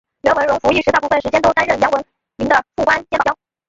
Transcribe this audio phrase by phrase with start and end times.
[0.23, 2.03] 阮文戎服役时大部分时间都担任杨文
[2.35, 3.37] 明的副官兼保镖。